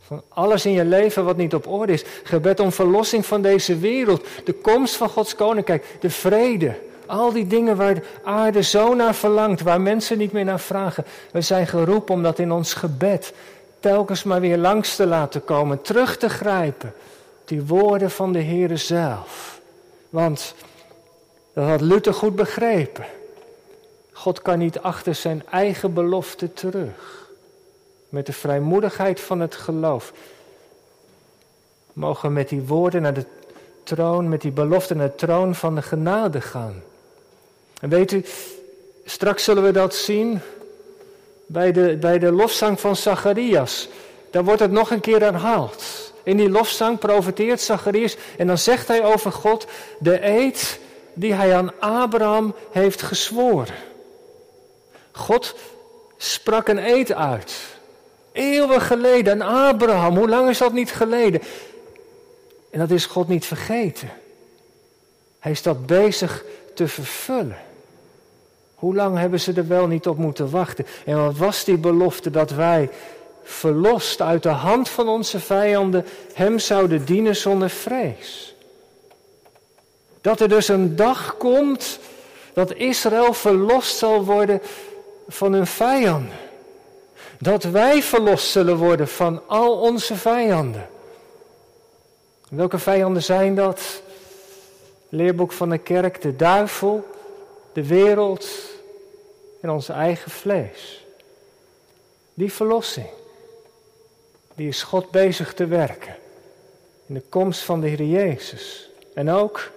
Van 0.00 0.22
alles 0.28 0.66
in 0.66 0.72
je 0.72 0.84
leven 0.84 1.24
wat 1.24 1.36
niet 1.36 1.54
op 1.54 1.66
orde 1.66 1.92
is. 1.92 2.04
Gebed 2.22 2.60
om 2.60 2.72
verlossing 2.72 3.26
van 3.26 3.42
deze 3.42 3.78
wereld. 3.78 4.26
De 4.44 4.52
komst 4.52 4.96
van 4.96 5.08
Gods 5.08 5.34
koninkrijk. 5.34 5.84
De 6.00 6.10
vrede. 6.10 6.74
Al 7.06 7.32
die 7.32 7.46
dingen 7.46 7.76
waar 7.76 7.94
de 7.94 8.02
aarde 8.24 8.62
zo 8.62 8.94
naar 8.94 9.14
verlangt, 9.14 9.60
waar 9.60 9.80
mensen 9.80 10.18
niet 10.18 10.32
meer 10.32 10.44
naar 10.44 10.60
vragen. 10.60 11.04
We 11.32 11.40
zijn 11.40 11.66
geroepen 11.66 12.14
om 12.14 12.22
dat 12.22 12.38
in 12.38 12.52
ons 12.52 12.74
gebed 12.74 13.32
telkens 13.80 14.22
maar 14.22 14.40
weer 14.40 14.58
langs 14.58 14.96
te 14.96 15.06
laten 15.06 15.44
komen, 15.44 15.82
terug 15.82 16.16
te 16.16 16.28
grijpen. 16.28 16.94
Die 17.44 17.64
woorden 17.64 18.10
van 18.10 18.32
de 18.32 18.42
Heere 18.42 18.76
zelf. 18.76 19.60
Want, 20.10 20.54
dat 21.52 21.68
had 21.68 21.80
Luther 21.80 22.14
goed 22.14 22.36
begrepen. 22.36 23.04
God 24.12 24.42
kan 24.42 24.58
niet 24.58 24.78
achter 24.78 25.14
zijn 25.14 25.42
eigen 25.50 25.94
belofte 25.94 26.52
terug. 26.52 27.28
Met 28.08 28.26
de 28.26 28.32
vrijmoedigheid 28.32 29.20
van 29.20 29.40
het 29.40 29.54
geloof 29.54 30.12
mogen 31.92 32.32
met 32.32 32.48
die 32.48 32.62
woorden 32.62 33.02
naar 33.02 33.14
de 33.14 33.26
troon, 33.82 34.28
met 34.28 34.40
die 34.40 34.52
belofte 34.52 34.94
naar 34.94 35.06
de 35.06 35.14
troon 35.14 35.54
van 35.54 35.74
de 35.74 35.82
genade 35.82 36.40
gaan. 36.40 36.82
En 37.84 37.90
weet 37.90 38.12
u, 38.12 38.24
straks 39.04 39.44
zullen 39.44 39.62
we 39.62 39.72
dat 39.72 39.94
zien 39.94 40.40
bij 41.46 41.72
de, 41.72 41.96
bij 42.00 42.18
de 42.18 42.32
lofzang 42.32 42.80
van 42.80 42.96
Zacharias. 42.96 43.88
Daar 44.30 44.44
wordt 44.44 44.60
het 44.60 44.70
nog 44.70 44.90
een 44.90 45.00
keer 45.00 45.20
herhaald. 45.20 45.84
In 46.22 46.36
die 46.36 46.50
lofzang 46.50 46.98
profeteert 46.98 47.60
Zacharias 47.60 48.16
en 48.36 48.46
dan 48.46 48.58
zegt 48.58 48.88
hij 48.88 49.04
over 49.04 49.32
God 49.32 49.66
de 49.98 50.26
eed 50.26 50.80
die 51.14 51.32
hij 51.32 51.56
aan 51.56 51.80
Abraham 51.80 52.54
heeft 52.70 53.02
gezworen. 53.02 53.74
God 55.12 55.54
sprak 56.16 56.68
een 56.68 56.86
eed 56.86 57.12
uit. 57.12 57.54
Eeuwen 58.32 58.80
geleden 58.80 59.42
aan 59.42 59.68
Abraham. 59.68 60.16
Hoe 60.16 60.28
lang 60.28 60.48
is 60.48 60.58
dat 60.58 60.72
niet 60.72 60.92
geleden? 60.92 61.42
En 62.70 62.78
dat 62.78 62.90
is 62.90 63.06
God 63.06 63.28
niet 63.28 63.46
vergeten. 63.46 64.10
Hij 65.38 65.52
is 65.52 65.62
dat 65.62 65.86
bezig 65.86 66.44
te 66.74 66.88
vervullen. 66.88 67.72
Hoe 68.74 68.94
lang 68.94 69.18
hebben 69.18 69.40
ze 69.40 69.52
er 69.52 69.68
wel 69.68 69.86
niet 69.86 70.06
op 70.06 70.18
moeten 70.18 70.50
wachten? 70.50 70.86
En 71.04 71.24
wat 71.24 71.36
was 71.36 71.64
die 71.64 71.78
belofte 71.78 72.30
dat 72.30 72.50
wij, 72.50 72.90
verlost 73.42 74.20
uit 74.20 74.42
de 74.42 74.48
hand 74.48 74.88
van 74.88 75.08
onze 75.08 75.40
vijanden, 75.40 76.06
Hem 76.34 76.58
zouden 76.58 77.04
dienen 77.04 77.36
zonder 77.36 77.70
vrees? 77.70 78.54
Dat 80.20 80.40
er 80.40 80.48
dus 80.48 80.68
een 80.68 80.96
dag 80.96 81.36
komt 81.36 81.98
dat 82.52 82.74
Israël 82.74 83.32
verlost 83.32 83.96
zal 83.96 84.24
worden 84.24 84.60
van 85.28 85.52
hun 85.52 85.66
vijanden. 85.66 86.32
Dat 87.38 87.62
wij 87.62 88.02
verlost 88.02 88.50
zullen 88.50 88.76
worden 88.76 89.08
van 89.08 89.42
al 89.46 89.80
onze 89.80 90.14
vijanden. 90.14 90.88
Welke 92.48 92.78
vijanden 92.78 93.22
zijn 93.22 93.54
dat? 93.54 94.02
Leerboek 95.08 95.52
van 95.52 95.70
de 95.70 95.78
kerk, 95.78 96.22
de 96.22 96.36
duivel, 96.36 97.06
de 97.74 97.86
wereld 97.86 98.48
en 99.60 99.70
ons 99.70 99.88
eigen 99.88 100.30
vlees. 100.30 101.04
Die 102.34 102.52
verlossing, 102.52 103.08
die 104.54 104.68
is 104.68 104.82
God 104.82 105.10
bezig 105.10 105.54
te 105.54 105.66
werken. 105.66 106.16
In 107.06 107.14
de 107.14 107.22
komst 107.28 107.60
van 107.60 107.80
de 107.80 107.88
Heer 107.88 108.04
Jezus. 108.04 108.88
En 109.14 109.30
ook 109.30 109.70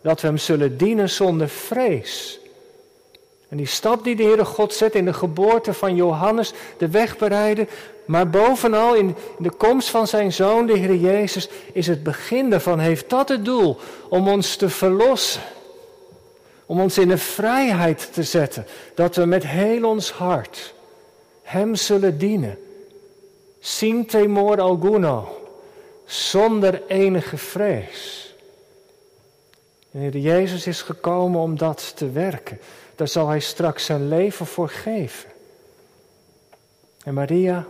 dat 0.00 0.20
we 0.20 0.26
Hem 0.26 0.38
zullen 0.38 0.76
dienen 0.76 1.10
zonder 1.10 1.48
vrees. 1.48 2.40
En 3.48 3.56
die 3.56 3.66
stap 3.66 4.04
die 4.04 4.16
de 4.16 4.22
Heere 4.22 4.44
God 4.44 4.74
zet 4.74 4.94
in 4.94 5.04
de 5.04 5.12
geboorte 5.12 5.74
van 5.74 5.94
Johannes, 5.94 6.52
de 6.78 6.88
weg 6.88 7.18
bereiden, 7.18 7.68
maar 8.04 8.30
bovenal 8.30 8.94
in 8.94 9.16
de 9.38 9.50
komst 9.50 9.88
van 9.88 10.06
zijn 10.06 10.32
Zoon, 10.32 10.66
de 10.66 10.78
Heer 10.78 10.94
Jezus, 10.94 11.48
is 11.72 11.86
het 11.86 12.02
begin 12.02 12.50
daarvan, 12.50 12.78
heeft 12.78 13.10
dat 13.10 13.28
het 13.28 13.44
doel 13.44 13.78
om 14.08 14.28
ons 14.28 14.56
te 14.56 14.68
verlossen. 14.68 15.42
Om 16.70 16.80
ons 16.80 16.98
in 16.98 17.08
de 17.08 17.18
vrijheid 17.18 18.12
te 18.12 18.22
zetten, 18.22 18.66
dat 18.94 19.16
we 19.16 19.24
met 19.24 19.46
heel 19.46 19.88
ons 19.88 20.10
hart 20.10 20.74
Hem 21.42 21.74
zullen 21.74 22.18
dienen. 22.18 22.58
Sin 23.60 24.06
temor 24.06 24.60
alguno, 24.60 25.40
zonder 26.04 26.82
enige 26.86 27.36
vrees. 27.36 28.34
De 29.90 29.98
Heer 29.98 30.16
Jezus 30.16 30.66
is 30.66 30.82
gekomen 30.82 31.40
om 31.40 31.58
dat 31.58 31.92
te 31.96 32.10
werken. 32.10 32.60
Daar 32.94 33.08
zal 33.08 33.28
Hij 33.28 33.40
straks 33.40 33.84
zijn 33.84 34.08
leven 34.08 34.46
voor 34.46 34.68
geven. 34.68 35.30
En 37.04 37.14
Maria, 37.14 37.66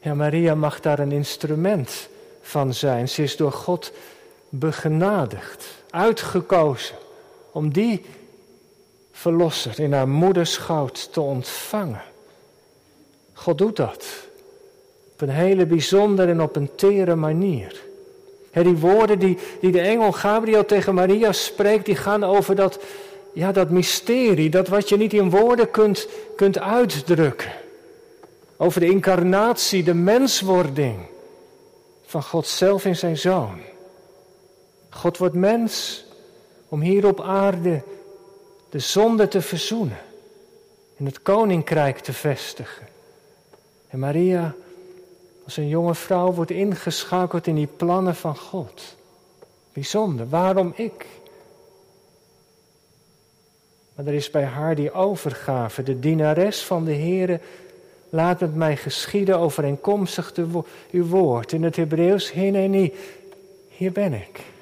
ja, 0.00 0.14
Maria 0.14 0.54
mag 0.54 0.80
daar 0.80 0.98
een 0.98 1.12
instrument 1.12 2.08
van 2.42 2.74
zijn. 2.74 3.08
Ze 3.08 3.22
is 3.22 3.36
door 3.36 3.52
God 3.52 3.92
begenadigd, 4.48 5.64
uitgekozen 5.90 7.02
om 7.54 7.72
die 7.72 8.04
verlosser 9.12 9.80
in 9.80 9.92
haar 9.92 10.08
moederschoot 10.08 11.12
te 11.12 11.20
ontvangen. 11.20 12.02
God 13.32 13.58
doet 13.58 13.76
dat 13.76 14.04
op 15.12 15.20
een 15.20 15.28
hele 15.28 15.66
bijzondere 15.66 16.30
en 16.30 16.42
op 16.42 16.56
een 16.56 16.70
tere 16.74 17.14
manier. 17.14 17.82
die 18.52 18.76
woorden 18.76 19.18
die, 19.18 19.38
die 19.60 19.72
de 19.72 19.80
engel 19.80 20.12
Gabriel 20.12 20.64
tegen 20.64 20.94
Maria 20.94 21.32
spreekt, 21.32 21.86
die 21.86 21.96
gaan 21.96 22.24
over 22.24 22.54
dat, 22.54 22.78
ja, 23.32 23.52
dat 23.52 23.70
mysterie, 23.70 24.50
dat 24.50 24.68
wat 24.68 24.88
je 24.88 24.96
niet 24.96 25.12
in 25.12 25.30
woorden 25.30 25.70
kunt, 25.70 26.08
kunt 26.36 26.58
uitdrukken. 26.58 27.52
Over 28.56 28.80
de 28.80 28.90
incarnatie, 28.90 29.82
de 29.82 29.94
menswording 29.94 30.98
van 32.04 32.22
God 32.22 32.46
zelf 32.46 32.84
in 32.84 32.96
zijn 32.96 33.18
zoon. 33.18 33.60
God 34.90 35.18
wordt 35.18 35.34
mens 35.34 36.04
om 36.74 36.80
hier 36.80 37.06
op 37.06 37.20
aarde 37.20 37.82
de 38.68 38.78
zonde 38.78 39.28
te 39.28 39.42
verzoenen 39.42 39.98
en 40.96 41.04
het 41.04 41.22
koninkrijk 41.22 41.98
te 41.98 42.12
vestigen. 42.12 42.86
En 43.88 43.98
Maria, 43.98 44.54
als 45.44 45.56
een 45.56 45.68
jonge 45.68 45.94
vrouw, 45.94 46.32
wordt 46.32 46.50
ingeschakeld 46.50 47.46
in 47.46 47.54
die 47.54 47.68
plannen 47.76 48.14
van 48.14 48.36
God. 48.36 48.96
Bijzonder, 49.72 50.28
waarom 50.28 50.72
ik? 50.76 51.06
Maar 53.94 54.06
er 54.06 54.14
is 54.14 54.30
bij 54.30 54.44
haar 54.44 54.74
die 54.74 54.92
overgave, 54.92 55.82
de 55.82 55.98
dienares 55.98 56.64
van 56.64 56.84
de 56.84 56.94
Heere. 56.94 57.40
Laat 58.08 58.40
het 58.40 58.54
mij 58.54 58.76
geschieden 58.76 59.38
overeenkomstig 59.38 60.32
uw 60.90 61.06
woord. 61.06 61.52
In 61.52 61.62
het 61.62 61.76
Hebreeuws, 61.76 62.32
hineni, 62.32 62.94
hier 63.68 63.92
ben 63.92 64.12
ik. 64.12 64.52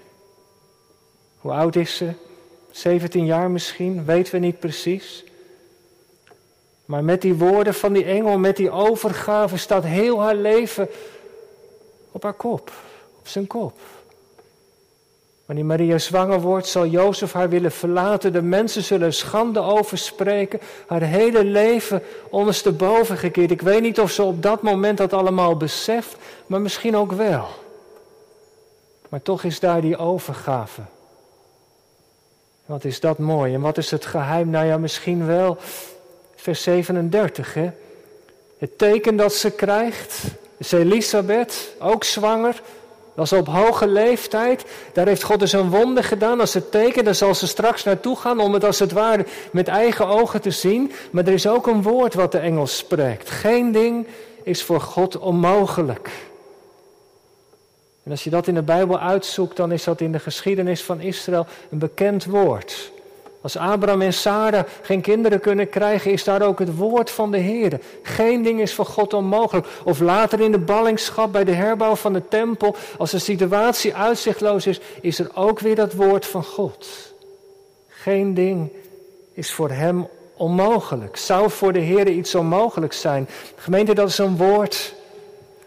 Hoe 1.43 1.53
oud 1.53 1.77
is 1.77 1.97
ze? 1.97 2.13
17 2.71 3.25
jaar 3.25 3.51
misschien, 3.51 4.05
weten 4.05 4.33
we 4.33 4.39
niet 4.39 4.59
precies. 4.59 5.25
Maar 6.85 7.05
met 7.05 7.23
die 7.23 7.35
woorden 7.35 7.75
van 7.75 7.93
die 7.93 8.05
engel, 8.05 8.39
met 8.39 8.57
die 8.57 8.71
overgave, 8.71 9.57
staat 9.57 9.85
heel 9.85 10.21
haar 10.21 10.35
leven 10.35 10.89
op 12.11 12.23
haar 12.23 12.33
kop, 12.35 12.73
op 13.19 13.29
zijn 13.29 13.47
kop. 13.47 13.79
Wanneer 15.45 15.65
Maria 15.65 15.99
zwanger 15.99 16.41
wordt, 16.41 16.67
zal 16.67 16.87
Jozef 16.87 17.33
haar 17.33 17.49
willen 17.49 17.73
verlaten. 17.73 18.33
De 18.33 18.43
mensen 18.43 18.83
zullen 18.83 19.13
schande 19.13 19.61
over 19.61 19.99
spreken. 19.99 20.61
Haar 20.87 21.03
hele 21.03 21.45
leven 21.45 22.03
ondersteboven 22.31 23.17
gekeerd. 23.17 23.51
Ik 23.51 23.63
weet 23.63 23.83
niet 23.83 24.01
of 24.01 24.11
ze 24.11 24.23
op 24.23 24.43
dat 24.43 24.63
moment 24.63 24.99
dat 24.99 25.13
allemaal 25.13 25.57
beseft, 25.57 26.17
maar 26.47 26.61
misschien 26.61 26.97
ook 26.97 27.13
wel. 27.13 27.47
Maar 29.09 29.23
toch 29.23 29.45
is 29.45 29.61
daar 29.61 29.81
die 29.81 29.97
overgave. 29.97 30.83
Wat 32.67 32.85
is 32.85 33.01
dat 33.01 33.19
mooi. 33.19 33.55
En 33.55 33.61
wat 33.61 33.79
is 33.79 33.91
het 33.91 34.07
geheim? 34.07 34.51
Nou 34.51 34.67
ja, 34.67 34.79
misschien 34.79 35.27
wel 35.27 35.57
vers 36.37 36.63
37. 36.63 37.55
Hè? 37.55 37.71
Het 38.59 38.79
teken 38.79 39.17
dat 39.17 39.33
ze 39.33 39.51
krijgt, 39.51 40.23
is 40.57 40.73
Elisabeth, 40.73 41.75
ook 41.79 42.05
zwanger. 42.05 42.63
Is 43.17 43.33
op 43.33 43.47
hoge 43.47 43.87
leeftijd. 43.87 44.65
Daar 44.93 45.07
heeft 45.07 45.23
God 45.23 45.41
dus 45.41 45.53
een 45.53 45.71
wonder 45.71 46.05
gedaan 46.05 46.41
als 46.41 46.55
het 46.55 46.71
teken. 46.71 47.05
Daar 47.05 47.15
zal 47.15 47.35
ze 47.35 47.47
straks 47.47 47.85
naartoe 47.85 48.17
gaan 48.17 48.41
om 48.41 48.53
het 48.53 48.65
als 48.65 48.79
het 48.79 48.93
ware 48.93 49.27
met 49.53 49.69
eigen 49.69 50.07
ogen 50.07 50.41
te 50.41 50.51
zien. 50.51 50.93
Maar 51.11 51.27
er 51.27 51.33
is 51.33 51.47
ook 51.47 51.67
een 51.67 51.83
woord 51.83 52.15
wat 52.15 52.33
de 52.33 52.39
Engels 52.39 52.77
spreekt. 52.77 53.31
Geen 53.31 53.73
ding 53.73 54.07
is 54.43 54.63
voor 54.63 54.81
God 54.81 55.19
onmogelijk. 55.19 56.11
En 58.03 58.11
als 58.11 58.25
je 58.25 58.31
dat 58.31 58.47
in 58.47 58.55
de 58.55 58.63
Bijbel 58.63 58.99
uitzoekt, 58.99 59.57
dan 59.57 59.73
is 59.73 59.85
dat 59.85 60.01
in 60.01 60.13
de 60.13 60.19
geschiedenis 60.19 60.83
van 60.83 61.01
Israël 61.01 61.47
een 61.71 61.79
bekend 61.79 62.25
woord. 62.25 62.91
Als 63.43 63.57
Abraham 63.57 64.03
en 64.03 64.13
Sarah 64.13 64.65
geen 64.83 65.01
kinderen 65.01 65.41
kunnen 65.41 65.69
krijgen, 65.69 66.13
is 66.13 66.25
daar 66.25 66.43
ook 66.43 66.59
het 66.59 66.77
woord 66.77 67.11
van 67.11 67.31
de 67.31 67.39
Heer. 67.39 67.81
Geen 68.03 68.43
ding 68.43 68.61
is 68.61 68.75
voor 68.75 68.87
God 68.87 69.15
onmogelijk. 69.15 69.67
Of 69.85 70.01
later 70.01 70.41
in 70.41 70.53
de 70.53 70.59
ballingschap 70.59 71.33
bij 71.33 71.45
de 71.45 71.53
herbouw 71.53 71.95
van 71.95 72.13
de 72.13 72.29
tempel, 72.29 72.77
als 72.99 73.11
de 73.11 73.19
situatie 73.19 73.95
uitzichtloos 73.95 74.67
is, 74.67 74.81
is 75.01 75.19
er 75.19 75.31
ook 75.35 75.61
weer 75.61 75.75
dat 75.75 75.93
woord 75.93 76.27
van 76.27 76.45
God. 76.45 76.89
Geen 77.89 78.35
ding 78.35 78.71
is 79.33 79.53
voor 79.53 79.71
hem 79.71 80.09
onmogelijk. 80.37 81.17
Zou 81.17 81.51
voor 81.51 81.73
de 81.73 81.79
Heer 81.79 82.09
iets 82.09 82.35
onmogelijk 82.35 82.93
zijn? 82.93 83.29
Gemeente, 83.57 83.95
dat 83.95 84.09
is 84.09 84.19
een 84.19 84.37
woord 84.37 84.95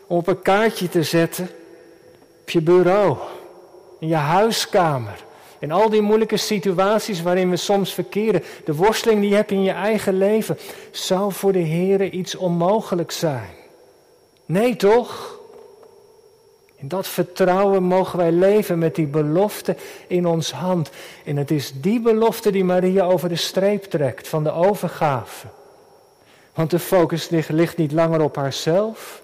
om 0.07 0.17
op 0.17 0.27
een 0.27 0.41
kaartje 0.41 0.89
te 0.89 1.03
zetten, 1.03 1.49
je 2.55 2.61
bureau, 2.61 3.17
in 3.99 4.07
je 4.07 4.15
huiskamer 4.15 5.23
in 5.59 5.71
al 5.71 5.89
die 5.89 6.01
moeilijke 6.01 6.37
situaties 6.37 7.21
waarin 7.21 7.49
we 7.49 7.55
soms 7.55 7.93
verkeren, 7.93 8.43
de 8.65 8.75
worsteling 8.75 9.21
die 9.21 9.29
je 9.29 9.35
hebt 9.35 9.51
in 9.51 9.63
je 9.63 9.71
eigen 9.71 10.17
leven, 10.17 10.57
zou 10.91 11.31
voor 11.31 11.51
de 11.51 11.59
Heer 11.59 12.09
iets 12.09 12.35
onmogelijk 12.35 13.11
zijn. 13.11 13.53
Nee 14.45 14.75
toch? 14.75 15.39
In 16.75 16.87
dat 16.87 17.07
vertrouwen 17.07 17.83
mogen 17.83 18.17
wij 18.17 18.31
leven 18.31 18.79
met 18.79 18.95
die 18.95 19.07
belofte 19.07 19.75
in 20.07 20.25
ons 20.25 20.51
hand. 20.51 20.89
En 21.23 21.37
het 21.37 21.51
is 21.51 21.73
die 21.81 22.01
belofte 22.01 22.51
die 22.51 22.63
Maria 22.63 23.05
over 23.05 23.29
de 23.29 23.35
streep 23.35 23.83
trekt 23.83 24.27
van 24.27 24.43
de 24.43 24.51
overgave. 24.51 25.47
Want 26.53 26.69
de 26.69 26.79
focus 26.79 27.29
ligt 27.29 27.77
niet 27.77 27.91
langer 27.91 28.21
op 28.21 28.35
haarzelf, 28.35 29.21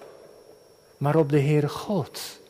maar 0.96 1.16
op 1.16 1.30
de 1.30 1.40
Heere 1.40 1.68
God. 1.68 2.40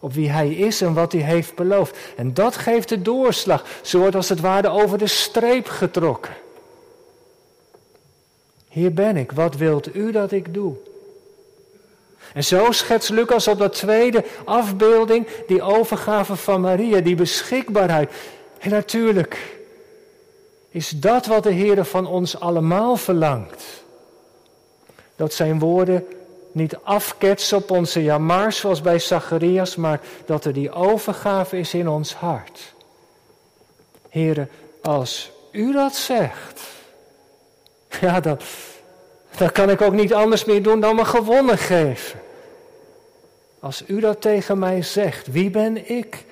Op 0.00 0.12
wie 0.12 0.30
hij 0.30 0.50
is 0.50 0.80
en 0.80 0.94
wat 0.94 1.12
hij 1.12 1.20
heeft 1.20 1.54
beloofd. 1.54 1.96
En 2.16 2.34
dat 2.34 2.56
geeft 2.56 2.88
de 2.88 3.02
doorslag. 3.02 3.64
Ze 3.82 3.98
wordt 3.98 4.14
als 4.14 4.28
het 4.28 4.40
ware 4.40 4.68
over 4.68 4.98
de 4.98 5.06
streep 5.06 5.68
getrokken. 5.68 6.34
Hier 8.68 8.92
ben 8.92 9.16
ik, 9.16 9.32
wat 9.32 9.56
wilt 9.56 9.94
u 9.94 10.12
dat 10.12 10.32
ik 10.32 10.54
doe? 10.54 10.74
En 12.34 12.44
zo 12.44 12.72
schetst 12.72 13.10
Lucas 13.10 13.48
op 13.48 13.58
dat 13.58 13.72
tweede 13.72 14.24
afbeelding 14.44 15.26
die 15.46 15.62
overgave 15.62 16.36
van 16.36 16.60
Maria, 16.60 17.00
die 17.00 17.14
beschikbaarheid. 17.14 18.12
En 18.58 18.70
natuurlijk 18.70 19.58
is 20.70 20.90
dat 20.90 21.26
wat 21.26 21.42
de 21.42 21.50
Heer 21.52 21.84
van 21.84 22.06
ons 22.06 22.40
allemaal 22.40 22.96
verlangt. 22.96 23.64
Dat 25.16 25.32
zijn 25.32 25.58
woorden 25.58 26.06
niet 26.52 26.76
afketsen 26.82 27.56
op 27.56 27.70
onze 27.70 28.02
jamar 28.02 28.52
zoals 28.52 28.80
bij 28.80 28.98
Zacharias, 28.98 29.76
maar 29.76 30.00
dat 30.26 30.44
er 30.44 30.52
die 30.52 30.72
overgave 30.72 31.58
is 31.58 31.74
in 31.74 31.88
ons 31.88 32.14
hart. 32.14 32.74
Heren, 34.08 34.50
als 34.82 35.30
u 35.52 35.72
dat 35.72 35.94
zegt, 35.94 36.60
ja, 38.00 38.20
dan, 38.20 38.38
dan 39.36 39.52
kan 39.52 39.70
ik 39.70 39.80
ook 39.80 39.94
niet 39.94 40.14
anders 40.14 40.44
meer 40.44 40.62
doen 40.62 40.80
dan 40.80 40.96
me 40.96 41.04
gewonnen 41.04 41.58
geven. 41.58 42.20
Als 43.60 43.84
u 43.86 44.00
dat 44.00 44.20
tegen 44.20 44.58
mij 44.58 44.82
zegt, 44.82 45.26
wie 45.26 45.50
ben 45.50 45.90
ik 45.90 46.24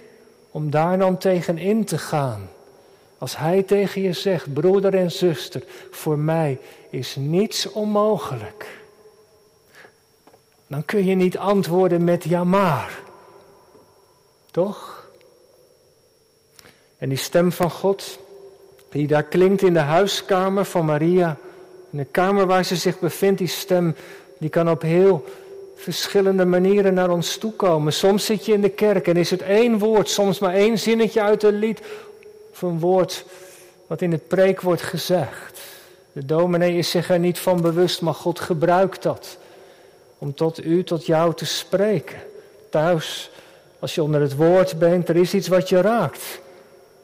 om 0.51 0.71
daar 0.71 0.99
dan 0.99 1.19
tegen 1.19 1.59
in 1.59 1.85
te 1.85 1.99
gaan? 1.99 2.51
Als 3.19 3.37
hij 3.37 3.63
tegen 3.63 4.03
je 4.03 4.13
zegt, 4.13 4.53
broeder 4.53 4.95
en 4.95 5.11
zuster, 5.11 5.63
voor 5.91 6.19
mij 6.19 6.59
is 6.91 7.17
niets 7.17 7.73
onmogelijk. 7.73 8.67
Dan 10.67 10.85
kun 10.85 11.05
je 11.05 11.15
niet 11.15 11.39
antwoorden 11.39 12.05
met 12.05 12.25
ja 12.25 12.45
maar. 12.45 12.99
Toch? 14.51 15.09
En 16.99 17.09
die 17.09 17.19
stem 17.19 17.53
van 17.53 17.71
God, 17.71 18.19
die 18.91 19.07
daar 19.07 19.23
klinkt 19.23 19.63
in 19.63 19.73
de 19.73 19.79
huiskamer 19.79 20.65
van 20.65 20.85
Maria, 20.85 21.37
in 21.91 21.99
de 21.99 22.05
kamer 22.05 22.47
waar 22.47 22.65
ze 22.65 22.77
zich 22.77 22.99
bevindt, 22.99 23.39
die 23.39 23.49
stem, 23.49 23.97
die 24.39 24.49
kan 24.49 24.71
op 24.71 24.83
heel 24.83 25.25
verschillende 25.77 26.45
manieren 26.45 26.95
naar 26.95 27.11
ons 27.11 27.37
toe 27.37 27.53
komen. 27.53 27.93
Soms 27.93 28.25
zit 28.25 28.47
je 28.47 28.53
in 28.53 28.61
de 28.61 28.69
kerk 28.69 29.07
en 29.07 29.17
is 29.17 29.31
het 29.31 29.43
één 29.43 29.79
woord, 29.79 30.09
soms 30.09 30.39
maar 30.39 30.55
één 30.55 30.79
zinnetje 30.79 31.23
uit 31.23 31.43
een 31.43 31.59
lied 31.59 31.81
of 32.53 32.63
een 32.63 32.79
woord 32.79 33.25
wat 33.87 34.03
in 34.03 34.13
het 34.13 34.29
preek 34.29 34.61
wordt 34.61 34.83
gezegd. 34.83 35.61
De 36.13 36.27
dominee 36.27 36.77
is 36.77 36.91
zich 36.91 37.11
er 37.11 37.19
niet 37.19 37.39
van 37.39 37.61
bewust, 37.61 38.01
maar 38.01 38.15
God 38.15 38.41
gebruikt 38.41 39.03
dat 39.03 39.39
om 40.19 40.35
tot 40.35 40.65
u, 40.65 40.85
tot 40.85 41.07
jou 41.07 41.35
te 41.35 41.47
spreken. 41.47 42.19
Thuis, 42.71 43.31
als 43.79 43.95
je 43.95 44.03
onder 44.03 44.21
het 44.21 44.37
woord 44.37 44.79
bent, 44.79 45.09
er 45.09 45.17
is 45.17 45.35
iets 45.35 45.49
wat 45.49 45.69
je 45.69 45.81
raakt. 45.81 46.41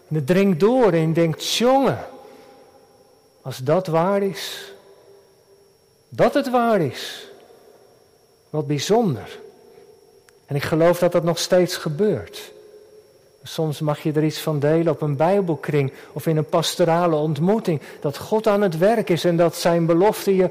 En 0.09 0.15
het 0.15 0.27
dringt 0.27 0.61
door 0.61 0.93
en 0.93 1.09
je 1.09 1.13
denkt, 1.13 1.55
jongen, 1.55 1.99
als 3.43 3.59
dat 3.59 3.87
waar 3.87 4.23
is, 4.23 4.73
dat 6.09 6.35
het 6.35 6.51
waar 6.51 6.81
is, 6.81 7.29
wat 8.51 8.67
bijzonder. 8.67 9.39
En 10.47 10.57
ik 10.57 10.63
geloof 10.63 10.99
dat 10.99 11.13
dat 11.13 11.25
nog 11.25 11.39
steeds 11.39 11.77
gebeurt. 11.77 12.53
Soms 13.43 13.81
mag 13.81 14.03
je 14.03 14.13
er 14.13 14.25
iets 14.25 14.39
van 14.39 14.59
delen 14.59 14.93
op 14.93 15.01
een 15.01 15.17
bijbelkring 15.17 15.93
of 16.13 16.27
in 16.27 16.37
een 16.37 16.49
pastorale 16.49 17.17
ontmoeting. 17.17 17.81
Dat 18.01 18.19
God 18.19 18.47
aan 18.47 18.61
het 18.63 18.79
werk 18.79 19.11
is 19.11 19.25
en 19.25 19.37
dat 19.37 19.57
zijn 19.57 19.87
belofte 19.87 20.37
je 20.37 20.51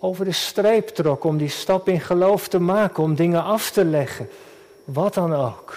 over 0.00 0.24
de 0.24 0.32
streep 0.32 0.88
trok 0.88 1.24
om 1.24 1.36
die 1.36 1.48
stap 1.48 1.88
in 1.88 2.00
geloof 2.00 2.48
te 2.48 2.58
maken, 2.58 3.02
om 3.02 3.14
dingen 3.14 3.42
af 3.42 3.70
te 3.70 3.84
leggen. 3.84 4.28
Wat 4.84 5.14
dan 5.14 5.34
ook. 5.34 5.76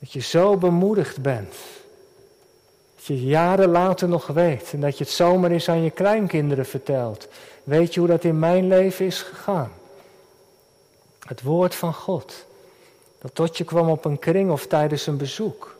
Dat 0.00 0.12
je 0.12 0.20
zo 0.20 0.56
bemoedigd 0.56 1.22
bent. 1.22 1.54
Dat 2.96 3.06
je 3.06 3.24
jaren 3.24 3.68
later 3.68 4.08
nog 4.08 4.26
weet 4.26 4.70
en 4.72 4.80
dat 4.80 4.98
je 4.98 5.04
het 5.04 5.12
zomaar 5.12 5.50
eens 5.50 5.68
aan 5.68 5.82
je 5.82 5.90
kleinkinderen 5.90 6.66
vertelt. 6.66 7.28
Weet 7.64 7.94
je 7.94 8.00
hoe 8.00 8.08
dat 8.08 8.24
in 8.24 8.38
mijn 8.38 8.68
leven 8.68 9.06
is 9.06 9.22
gegaan? 9.22 9.72
Het 11.26 11.42
woord 11.42 11.74
van 11.74 11.94
God. 11.94 12.44
Dat 13.18 13.34
tot 13.34 13.58
je 13.58 13.64
kwam 13.64 13.90
op 13.90 14.04
een 14.04 14.18
kring 14.18 14.50
of 14.50 14.66
tijdens 14.66 15.06
een 15.06 15.16
bezoek. 15.16 15.76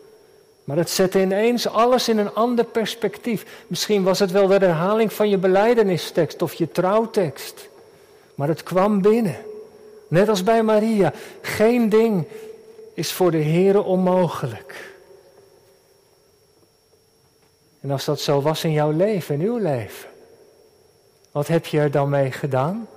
Maar 0.65 0.77
het 0.77 0.91
zette 0.91 1.21
ineens 1.21 1.69
alles 1.69 2.09
in 2.09 2.19
een 2.19 2.35
ander 2.35 2.65
perspectief. 2.65 3.65
Misschien 3.67 4.03
was 4.03 4.19
het 4.19 4.31
wel 4.31 4.47
de 4.47 4.55
herhaling 4.55 5.13
van 5.13 5.29
je 5.29 5.39
beleidenistekst 5.39 6.43
of 6.43 6.55
je 6.55 6.71
trouwtekst. 6.71 7.69
Maar 8.35 8.49
het 8.49 8.63
kwam 8.63 9.03
binnen. 9.03 9.37
Net 10.09 10.29
als 10.29 10.43
bij 10.43 10.63
Maria. 10.63 11.13
Geen 11.41 11.89
ding 11.89 12.25
is 12.95 13.13
voor 13.13 13.31
de 13.31 13.43
Heere 13.43 13.83
onmogelijk. 13.83 14.91
En 17.81 17.91
als 17.91 18.05
dat 18.05 18.21
zo 18.21 18.41
was 18.41 18.65
in 18.65 18.73
jouw 18.73 18.91
leven, 18.91 19.35
in 19.35 19.47
uw 19.47 19.57
leven, 19.57 20.09
wat 21.31 21.47
heb 21.47 21.67
je 21.67 21.79
er 21.79 21.91
dan 21.91 22.09
mee 22.09 22.33
gedaan? 22.33 22.89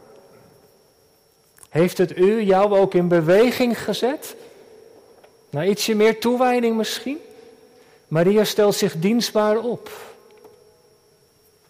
Heeft 1.69 1.97
het 1.97 2.17
u 2.17 2.41
jou 2.41 2.77
ook 2.77 2.93
in 2.93 3.07
beweging 3.07 3.83
gezet? 3.83 4.35
Naar 5.49 5.67
ietsje 5.67 5.95
meer 5.95 6.19
toewijding 6.19 6.77
misschien? 6.77 7.17
Maria 8.07 8.43
stelt 8.43 8.75
zich 8.75 8.99
dienstbaar 8.99 9.57
op. 9.57 9.89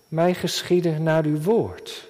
Mij 0.07 0.33
geschieden 0.33 1.03
naar 1.03 1.25
uw 1.25 1.41
woord. 1.41 2.07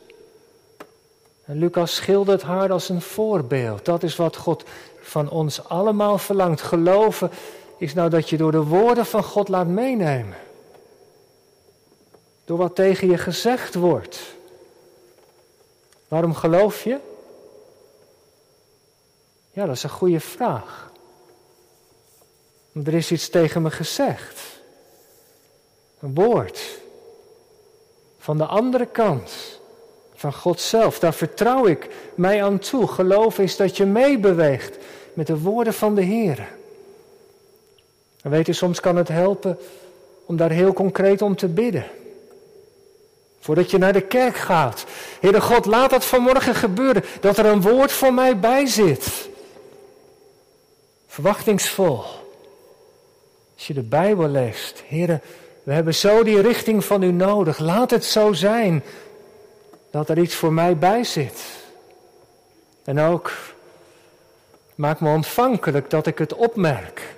En 1.46 1.58
Lucas 1.58 1.96
schildert 1.96 2.42
haar 2.42 2.72
als 2.72 2.90
een 2.90 3.02
voorbeeld. 3.02 3.86
Dat 3.86 4.04
is 4.04 4.16
wat 4.16 4.36
God 4.36 4.64
van 5.02 5.30
ons 5.30 5.68
allemaal 5.68 6.18
verlangt. 6.18 6.62
Geloven 6.62 7.30
is 7.78 7.94
nou 7.94 8.10
dat 8.10 8.30
je 8.30 8.38
door 8.38 8.52
de 8.52 8.64
woorden 8.64 9.06
van 9.06 9.24
God 9.24 9.48
laat 9.48 9.68
meenemen. 9.68 10.38
Door 12.46 12.58
wat 12.58 12.76
tegen 12.76 13.10
je 13.10 13.18
gezegd 13.18 13.76
wordt. 13.76 14.20
Waarom 16.08 16.34
geloof 16.34 16.84
je? 16.84 17.00
Ja, 19.52 19.66
dat 19.66 19.76
is 19.76 19.84
een 19.84 19.90
goede 19.90 20.20
vraag. 20.20 20.85
Er 22.84 22.94
is 22.94 23.12
iets 23.12 23.30
tegen 23.30 23.62
me 23.62 23.72
gezegd. 23.72 24.42
Een 26.00 26.14
woord. 26.14 26.80
Van 28.20 28.38
de 28.38 28.46
andere 28.46 28.86
kant. 28.86 29.60
Van 30.16 30.34
God 30.34 30.62
zelf. 30.62 31.00
Daar 31.00 31.14
vertrouw 31.14 31.66
ik 31.66 31.90
mij 32.16 32.44
aan 32.44 32.60
toe. 32.60 32.88
Geloof 32.88 33.40
is 33.40 33.56
dat 33.56 33.78
je 33.78 33.86
meebeweegt 33.86 34.78
met 35.14 35.28
de 35.28 35.40
woorden 35.40 35.74
van 35.74 35.96
de 35.96 36.02
Heer. 36.02 36.48
En 38.22 38.32
weet 38.32 38.46
je, 38.46 38.54
soms 38.54 38.80
kan 38.80 38.96
het 38.96 39.08
helpen 39.08 39.58
om 40.26 40.38
daar 40.38 40.52
heel 40.52 40.74
concreet 40.74 41.22
om 41.22 41.36
te 41.36 41.48
bidden. 41.48 41.86
Voordat 43.40 43.72
je 43.72 43.78
naar 43.78 43.94
de 43.94 44.08
kerk 44.08 44.36
gaat. 44.36 44.86
Heere 45.20 45.42
God, 45.42 45.66
laat 45.66 45.90
dat 45.90 46.06
vanmorgen 46.06 46.56
gebeuren. 46.56 47.04
Dat 47.20 47.38
er 47.38 47.46
een 47.46 47.62
woord 47.62 47.92
voor 47.92 48.14
mij 48.14 48.40
bij 48.40 48.66
zit. 48.66 49.30
Verwachtingsvol. 51.08 52.04
Als 53.56 53.68
je 53.68 53.74
de 53.74 53.84
Bijbel 53.84 54.28
leest, 54.28 54.84
heren, 54.88 55.22
we 55.64 55.74
hebben 55.74 55.96
zo 55.96 56.24
die 56.24 56.42
richting 56.42 56.86
van 56.86 57.02
u 57.02 57.12
nodig. 57.12 57.60
Laat 57.60 57.92
het 57.92 58.06
zo 58.06 58.34
zijn 58.34 58.84
dat 59.92 60.10
er 60.10 60.18
iets 60.18 60.36
voor 60.36 60.54
mij 60.54 60.78
bij 60.78 61.04
zit. 61.04 61.42
En 62.84 63.00
ook 63.00 63.32
maak 64.76 65.00
me 65.00 65.10
ontvankelijk 65.10 65.90
dat 65.90 66.08
ik 66.08 66.18
het 66.18 66.34
opmerk. 66.34 67.16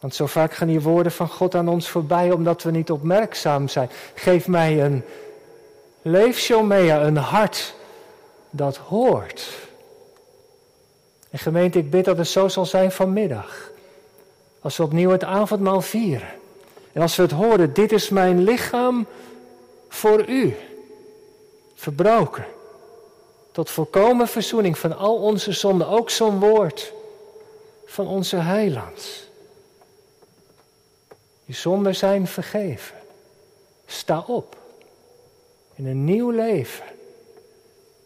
Want 0.00 0.14
zo 0.14 0.26
vaak 0.26 0.52
gaan 0.52 0.68
die 0.68 0.80
woorden 0.80 1.12
van 1.12 1.28
God 1.28 1.54
aan 1.54 1.68
ons 1.68 1.88
voorbij 1.88 2.30
omdat 2.30 2.62
we 2.62 2.70
niet 2.70 2.90
opmerkzaam 2.90 3.68
zijn. 3.68 3.90
Geef 4.14 4.48
mij 4.48 4.84
een 4.84 5.04
leefshomea, 6.02 7.02
een 7.02 7.16
hart 7.16 7.74
dat 8.50 8.76
hoort. 8.76 9.48
En 11.30 11.38
gemeente, 11.38 11.78
ik 11.78 11.90
bid 11.90 12.04
dat 12.04 12.18
het 12.18 12.28
zo 12.28 12.48
zal 12.48 12.66
zijn 12.66 12.92
vanmiddag. 12.92 13.70
Als 14.60 14.76
we 14.76 14.82
opnieuw 14.82 15.10
het 15.10 15.24
avondmaal 15.24 15.80
vieren. 15.80 16.28
En 16.92 17.02
als 17.02 17.16
we 17.16 17.22
het 17.22 17.30
horen, 17.30 17.74
dit 17.74 17.92
is 17.92 18.08
mijn 18.08 18.42
lichaam 18.42 19.06
voor 19.88 20.28
u. 20.28 20.56
Verbroken. 21.74 22.46
Tot 23.52 23.70
volkomen 23.70 24.28
verzoening 24.28 24.78
van 24.78 24.96
al 24.96 25.16
onze 25.16 25.52
zonden. 25.52 25.88
Ook 25.88 26.10
zo'n 26.10 26.38
woord 26.38 26.92
van 27.86 28.06
onze 28.06 28.36
heiland. 28.36 29.28
Je 31.44 31.54
zonden 31.54 31.96
zijn 31.96 32.26
vergeven. 32.26 32.96
Sta 33.86 34.24
op. 34.26 34.56
In 35.74 35.86
een 35.86 36.04
nieuw 36.04 36.30
leven. 36.30 36.84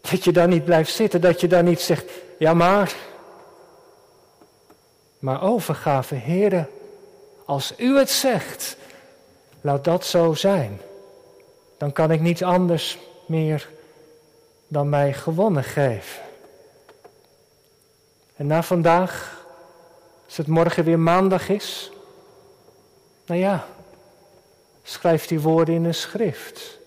Dat 0.01 0.23
je 0.23 0.31
daar 0.31 0.47
niet 0.47 0.65
blijft 0.65 0.93
zitten, 0.93 1.21
dat 1.21 1.41
je 1.41 1.47
daar 1.47 1.63
niet 1.63 1.79
zegt, 1.79 2.11
ja 2.37 2.53
maar, 2.53 2.95
maar 5.25 5.41
overgave, 5.41 6.15
Heere, 6.15 6.65
als 7.45 7.73
u 7.77 7.97
het 7.97 8.09
zegt, 8.09 8.77
laat 9.61 9.83
dat 9.83 10.05
zo 10.05 10.33
zijn. 10.33 10.81
Dan 11.77 11.91
kan 11.91 12.11
ik 12.11 12.21
niets 12.21 12.41
anders 12.41 12.97
meer 13.25 13.69
dan 14.67 14.89
mij 14.89 15.13
gewonnen 15.13 15.63
geven. 15.63 16.21
En 18.35 18.47
na 18.47 18.63
vandaag, 18.63 19.43
als 20.25 20.37
het 20.37 20.47
morgen 20.47 20.83
weer 20.83 20.99
maandag 20.99 21.49
is, 21.49 21.91
nou 23.25 23.39
ja, 23.39 23.67
schrijf 24.83 25.27
die 25.27 25.39
woorden 25.39 25.75
in 25.75 25.85
een 25.85 25.93
schrift. 25.93 26.77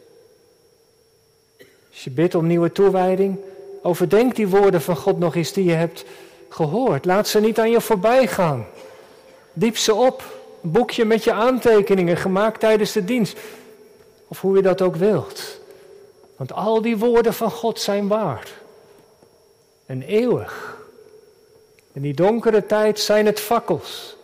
Als 1.90 2.04
je 2.04 2.10
bidt 2.10 2.34
om 2.34 2.46
nieuwe 2.46 2.72
toewijding, 2.72 3.38
overdenk 3.82 4.34
die 4.36 4.48
woorden 4.48 4.82
van 4.82 4.96
God 4.96 5.18
nog 5.18 5.34
eens 5.34 5.52
die 5.52 5.64
je 5.64 5.74
hebt 5.74 6.04
gehoord. 6.48 7.04
Laat 7.04 7.28
ze 7.28 7.40
niet 7.40 7.58
aan 7.58 7.70
je 7.70 7.80
voorbij 7.80 8.26
gaan. 8.26 8.66
Diep 9.52 9.76
ze 9.76 9.94
op. 9.94 10.22
Een 10.62 10.70
boekje 10.70 11.04
met 11.04 11.24
je 11.24 11.32
aantekeningen 11.32 12.16
gemaakt 12.16 12.60
tijdens 12.60 12.92
de 12.92 13.04
dienst. 13.04 13.38
Of 14.28 14.40
hoe 14.40 14.56
je 14.56 14.62
dat 14.62 14.82
ook 14.82 14.96
wilt. 14.96 15.60
Want 16.36 16.52
al 16.52 16.82
die 16.82 16.98
woorden 16.98 17.34
van 17.34 17.50
God 17.50 17.80
zijn 17.80 18.08
waar. 18.08 18.48
En 19.86 20.02
eeuwig. 20.02 20.76
In 21.92 22.02
die 22.02 22.14
donkere 22.14 22.66
tijd 22.66 23.00
zijn 23.00 23.26
het 23.26 23.40
fakkels 23.40 24.16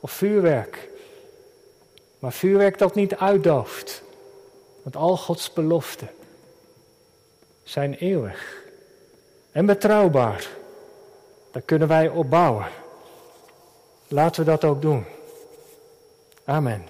of 0.00 0.10
vuurwerk. 0.10 0.88
Maar 2.18 2.32
vuurwerk 2.32 2.78
dat 2.78 2.94
niet 2.94 3.16
uitdooft. 3.16 4.02
Want 4.82 4.96
al 4.96 5.16
Gods 5.16 5.52
beloften 5.52 6.10
zijn 7.62 7.94
eeuwig 7.94 8.62
en 9.52 9.66
betrouwbaar. 9.66 10.48
Daar 11.50 11.62
kunnen 11.62 11.88
wij 11.88 12.08
op 12.08 12.30
bouwen. 12.30 12.66
Laten 14.08 14.44
we 14.44 14.50
dat 14.50 14.64
ook 14.64 14.82
doen. 14.82 15.04
Amen. 16.44 16.88